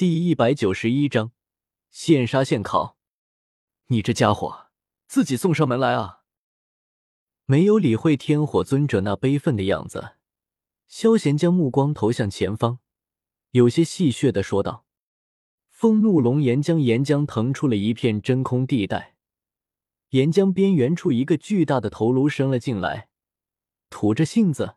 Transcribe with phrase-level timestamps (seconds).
[0.00, 1.32] 第一百九十一章，
[1.90, 2.96] 现杀现烤。
[3.88, 4.68] 你这家伙
[5.06, 6.22] 自己送上门来啊！
[7.44, 10.12] 没有理会天火尊者那悲愤的样子，
[10.88, 12.78] 萧贤将目光投向前方，
[13.50, 14.86] 有些戏谑的说道
[15.68, 19.16] ：“风怒龙岩将，岩浆腾出了一片真空地带，
[20.12, 23.10] 岩浆边缘处一个巨大的头颅伸了进来，
[23.90, 24.76] 吐着信子。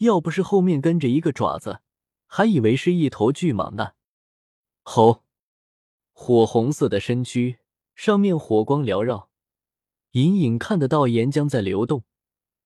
[0.00, 1.80] 要不是后面跟着一个爪子，
[2.26, 3.92] 还以为是一头巨蟒呢。”
[4.82, 5.24] 吼！
[6.12, 7.58] 火红色的身躯
[7.94, 9.30] 上面火光缭绕。
[10.12, 12.04] 隐隐看得到岩浆在流动，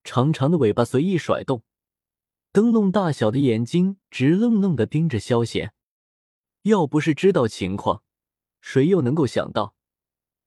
[0.02, 1.62] 长长的尾巴随意甩动，
[2.51, 5.73] 灯笼大小的眼睛直愣愣的盯着萧贤。
[6.62, 8.02] 要不是知道情况，
[8.60, 9.77] 谁又能够想到，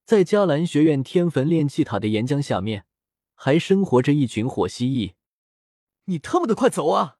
[0.03, 2.85] 在迦兰学院天坟炼气塔的岩浆下面，
[3.33, 5.13] 还生活着一群火蜥蜴？
[6.05, 7.19] 你他妈的快走啊！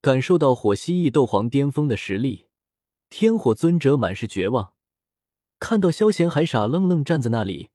[0.00, 2.45] 感受到火蜥蜴斗皇巅峰的实力，
[3.08, 4.74] 天火尊者满是绝望。
[5.58, 7.70] 看到萧贤还傻愣愣站在那里。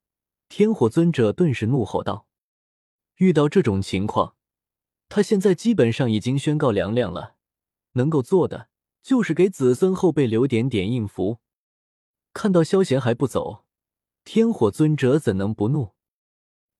[0.49, 2.27] 天火尊者顿时怒吼道
[3.17, 4.35] ：“遇到这种情况，
[5.07, 7.35] 他现在基本上已经宣告凉凉了，
[7.93, 8.67] 能够做的
[9.01, 11.39] 就是给子孙后辈留点点印符。”
[12.33, 13.63] 看到萧贤还不走，
[14.25, 15.93] 天火尊者怎能不怒？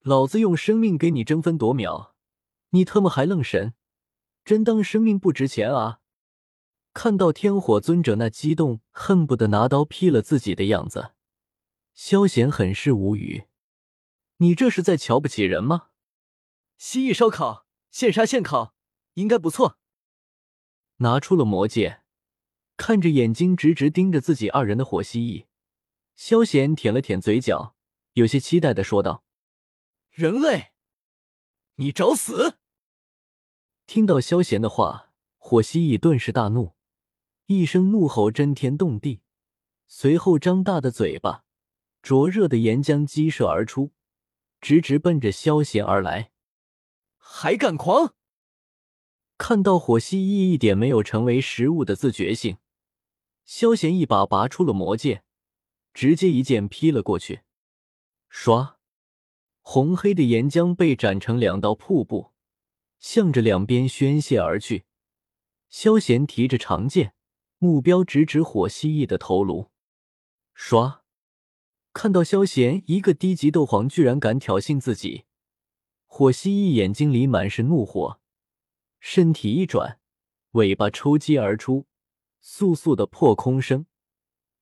[0.02, 2.14] 老子用生命给你争分夺秒，
[2.72, 3.74] 你他妈还愣神？
[4.44, 6.01] 真当生命不值钱啊？
[6.94, 11.14] 看到天火尊者那激动，恨不得拿刀劈了自己的样子，
[11.94, 13.46] 萧贤很是无语。
[14.38, 15.90] 你这是在瞧不起人吗？
[16.78, 18.76] 蜥蜴烧烤，现杀现烤，
[19.14, 19.78] 应该不错。
[20.98, 22.02] 拿出了魔戒，
[22.76, 25.46] 看着眼睛直直盯着自己二人的火蜥蜴，
[26.16, 27.76] 萧贤舔了舔嘴角，
[28.14, 29.24] 有些期待的说道
[30.12, 30.72] ：“人类，
[31.76, 32.58] 你找死！”
[33.88, 36.76] 听到萧贤的话，火蜥蜴顿时大怒，
[37.60, 39.22] 一声怒吼震天动地，
[39.88, 41.44] 随后张大的嘴巴，
[42.02, 43.92] 灼热的岩浆激射而出。
[44.62, 46.32] 直直奔着萧贤而来，
[47.18, 48.14] 还敢狂！
[49.40, 52.58] 看到火蜥蜴一点没有成为食物的自觉性，
[53.44, 55.24] 萧贤一把拔出了魔剑，
[55.96, 57.42] 直接一剑劈了过去。
[58.32, 58.76] 唰，
[59.62, 62.32] 红黑的岩浆被斩成两道瀑布，
[63.00, 64.86] 向着两边宣泄而去。
[65.70, 67.16] 萧贤提着长剑，
[67.64, 69.70] 目标直指火蜥蜴的头颅。
[70.58, 71.02] 唰。
[71.94, 75.26] 看到萧贤一个低级斗皇居然敢挑衅自己，
[76.08, 78.20] 火蜥蜴眼睛里满是怒火，
[79.00, 80.00] 身体一转，
[80.54, 81.86] 尾巴抽击而出，
[82.44, 83.86] 簌簌的破空声，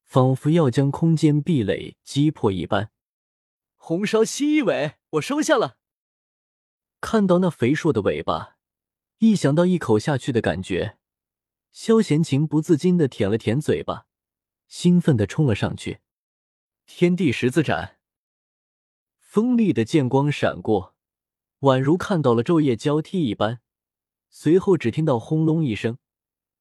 [0.03, 2.91] 仿佛要将空间壁垒击破一般。
[3.77, 5.77] 红烧蜥蜴尾，我收下了。
[6.99, 8.57] 看到那肥硕的尾巴，
[9.19, 10.97] 一想到一口下去的感觉，
[11.71, 14.07] 萧贤情不自禁的舔了舔嘴巴，
[14.67, 15.99] 兴奋的冲了上去。
[16.85, 17.99] 天地十字斩，
[19.19, 20.95] 锋利的剑光闪过，
[21.61, 23.61] 宛如看到了昼夜交替一般。
[24.29, 25.97] 随后只听到轰隆一声，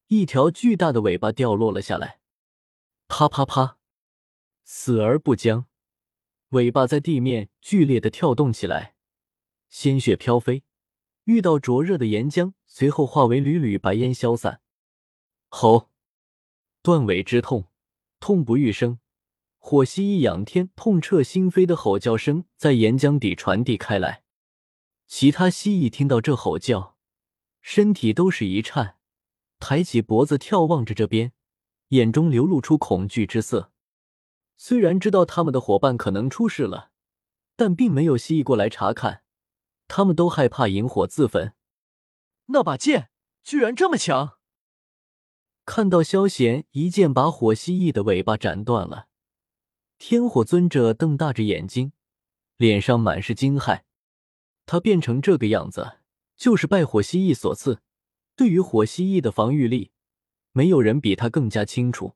[0.07, 2.21] 一条巨大的尾巴掉落了下来。
[3.09, 3.79] 啪啪啪，
[4.65, 5.67] 死而不僵，
[6.51, 8.95] 尾巴在地面剧烈的跳动起来，
[9.69, 10.63] 鲜血飘飞，
[11.25, 14.61] 遇到灼热的岩浆，随后化为缕缕白烟消散。
[15.49, 15.91] 吼！
[16.83, 17.69] 断尾之痛，
[18.21, 18.99] 痛不欲生。
[19.59, 24.23] 火蜥蜴仰天、痛彻心扉的吼叫声在岩浆底传递开来，
[25.07, 26.97] 其他蜥蜴听到这吼叫，
[27.61, 28.97] 身体都是一颤，
[29.59, 31.33] 抬起脖子眺望着这边，
[31.89, 33.73] 眼中流露出恐惧之色。
[34.57, 36.93] 虽然知道他们的伙伴可能出事了，
[37.57, 39.23] 但并没有蜥蜴过来查看，
[39.87, 41.55] 他们都害怕引火自焚。
[42.47, 43.11] 那把剑
[43.43, 44.38] 居然这么强！
[45.69, 49.09] 看到萧贤一剑把火蜥蜴的尾巴斩断了。
[49.99, 51.93] 天火尊者瞪大着眼睛，
[52.57, 53.83] 脸上满是惊骇。
[54.65, 55.99] 他变成这个样子，
[56.39, 57.83] 就是拜火蜥蜴所赐。
[58.35, 59.91] 对于火蜥蜴的防御力，
[60.53, 62.15] 没有人比他更加清楚。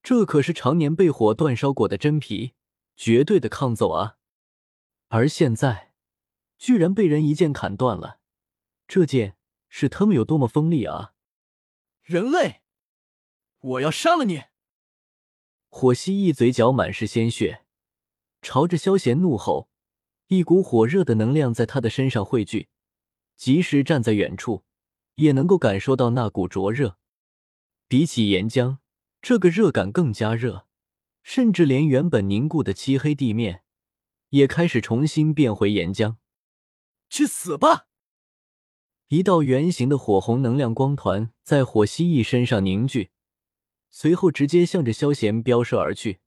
[0.00, 2.52] 这可是常年被火煅烧过的真皮，
[2.96, 4.18] 绝对的抗揍啊！
[5.08, 5.92] 而现在，
[6.58, 8.20] 居然被人一剑砍断了。
[8.86, 9.36] 这剑
[9.68, 11.11] 是他们有多么锋利啊！
[12.02, 12.62] 人类，
[13.60, 14.42] 我要杀了你！
[15.68, 17.64] 火蜥蜴嘴角满是鲜血，
[18.42, 19.68] 朝着萧贤怒吼，
[20.26, 22.68] 一股火热的能量在他的身上汇聚，
[23.36, 24.64] 即使站在远处，
[25.14, 26.98] 也能够感受到那股灼热。
[27.86, 28.78] 比起岩浆，
[29.20, 30.66] 这个热感更加热，
[31.22, 33.62] 甚至连原本凝固的漆黑地面，
[34.30, 36.16] 也开始重新变回岩浆。
[37.08, 37.86] 去死吧！
[39.12, 43.10] 一道圆形的火红能量光团在火蜥蜴身上凝聚。
[43.90, 46.20] 随后直接向着萧贤飙射而去。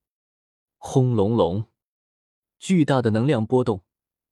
[0.77, 1.65] 轰隆隆，
[2.59, 3.83] 巨大的能量波动，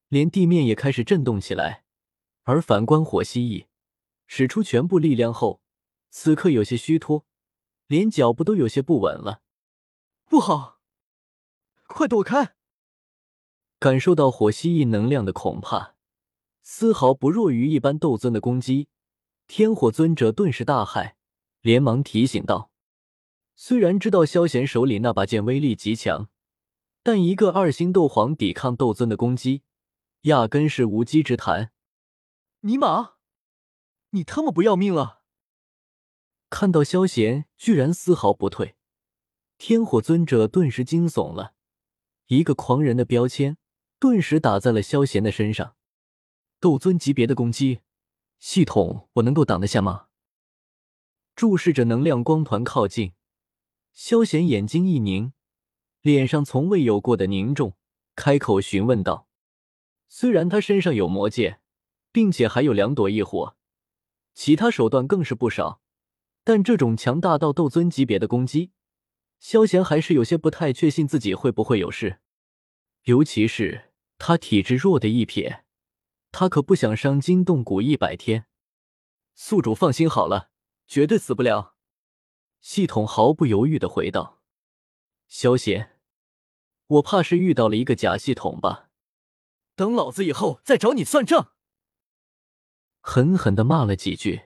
[0.08, 1.84] 连地面也开始震动起来。
[2.44, 3.66] 而反观火蜥蜴，
[4.28, 5.64] 使出全部力量后，
[6.12, 7.26] 此刻有些虚脱，
[7.88, 9.42] 连脚步都有些不稳了。
[10.26, 10.80] 不好，
[11.88, 12.54] 快躲开！
[13.80, 15.93] 感受到火蜥蜴能量的恐怕，
[16.64, 18.88] 丝毫不弱于一般斗尊的攻击。
[19.46, 21.14] 天火尊者顿时大骇，
[21.62, 22.72] 连忙提醒道
[23.56, 26.30] ：“虽然知道萧贤手里那把剑威力极强。”
[27.04, 29.64] 但一个二星斗皇抵抗斗尊的攻击，
[30.22, 31.74] 压根是无稽之谈。
[32.62, 33.16] 尼玛，
[34.12, 35.24] 你他妈不要命了！
[36.50, 38.78] 看到萧贤居然丝毫不退，
[39.58, 41.56] 天火尊者顿时惊悚了。
[42.28, 43.58] 一个狂人的标签
[44.00, 45.76] 顿时打在了萧贤的身上。
[46.64, 47.82] 斗尊级别的攻击，
[48.40, 50.06] 系统我能够挡得下吗？
[51.36, 53.12] 注视着能量光团靠近，
[53.92, 55.34] 萧贤眼睛一凝。
[56.00, 57.76] 脸上从未有过的凝重，
[58.16, 59.28] 开口询问道
[60.08, 61.60] ：“虽然他身上有魔戒，
[62.14, 63.58] 并且还有两朵异火，
[64.34, 65.82] 其他手段更是不少，
[66.46, 68.72] 但这种强大到斗尊级别的攻击，
[69.38, 72.22] 萧贤还是有些不太确信自己会不会有事。
[73.04, 75.63] 尤其是他体质弱的一撇，
[76.34, 78.48] 他可不想伤筋动骨一百天。”
[79.34, 80.50] 宿主放心好了，
[80.86, 81.78] 绝对死不了。”
[82.60, 84.42] 系统毫不犹豫的回道。
[85.28, 86.00] 萧贤。
[86.88, 88.90] 我怕是遇到了一个假系统吧，
[89.76, 91.54] 等老子以后再找你算账！
[93.00, 94.44] 狠狠的骂了几句，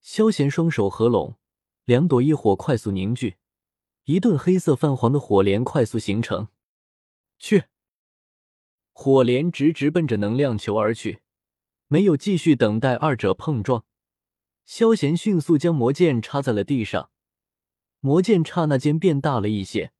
[0.00, 1.36] 萧贤双手合拢，
[1.84, 3.36] 两朵异火快速凝聚，
[4.04, 6.48] 一顿黑色泛黄的火莲快速形成。
[7.38, 7.64] 去！
[8.98, 11.20] 火莲直直奔着能量球而去，
[11.86, 13.84] 没有继续等待二者碰撞，
[14.64, 17.10] 萧贤迅速将魔剑插在了地上，
[18.00, 19.92] 魔剑刹那间变大了一些。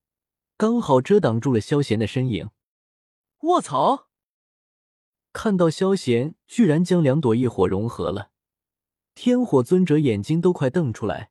[0.57, 2.49] 刚好遮挡住了萧贤的身影。
[3.43, 4.09] 卧槽！
[5.35, 8.31] 看到萧贤居然将两朵异火融合了，
[9.15, 11.31] 天火尊者眼睛都快瞪出来。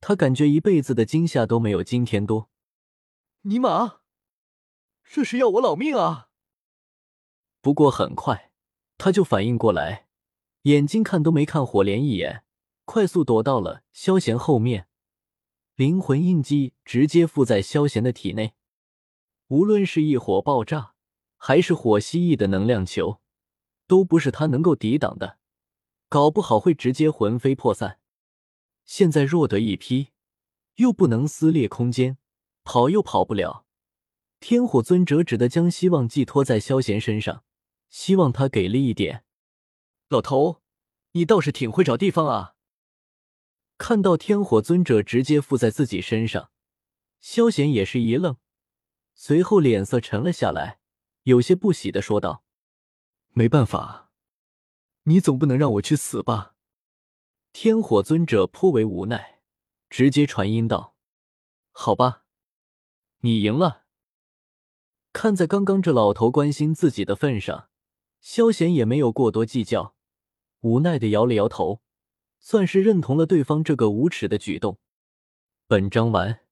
[0.00, 2.50] 他感觉一辈子的惊吓都没有今天多。
[3.42, 4.00] 尼玛，
[5.04, 6.25] 这是要我老命啊！
[7.66, 8.52] 不过很快
[8.96, 10.06] 他就反应过来，
[10.62, 12.44] 眼睛看都没看火莲一眼，
[12.84, 14.86] 快速躲到了萧贤后面。
[15.74, 18.54] 灵魂印记直接附在萧贤的体内，
[19.48, 20.94] 无论是异火爆炸，
[21.38, 23.20] 还是火蜥蜴的能量球，
[23.88, 25.38] 都不是他能够抵挡的，
[26.08, 27.98] 搞不好会直接魂飞魄散。
[28.84, 30.10] 现在弱得一批，
[30.76, 32.18] 又不能撕裂空间，
[32.62, 33.66] 跑又跑不了，
[34.38, 37.42] 天火尊者只得将希望寄托在萧贤身上，
[37.96, 39.24] 希望他给力一点。
[40.08, 40.60] 老头，
[41.12, 42.54] 你倒是挺会找地方啊！
[43.78, 46.50] 看到天火尊者直接附在自己身上，
[47.20, 48.36] 萧贤也是一愣，
[49.14, 50.78] 随后脸色沉了下来，
[51.22, 52.44] 有些不喜的说道
[53.32, 54.10] ：“没办法，
[55.04, 56.54] 你总不能让我去死吧？”
[57.54, 59.40] 天火尊者颇为无奈，
[59.88, 60.94] 直接传音道
[61.72, 62.24] ：“好吧，
[63.20, 63.86] 你赢了。”
[65.14, 67.70] 看在刚刚这老头关心自己的份上，
[68.28, 69.94] 萧贤也没有过多计较，
[70.62, 71.80] 无奈的摇了摇头。
[72.40, 74.80] 算是认同了对方这个无耻的举动。
[75.68, 76.45] 本章完。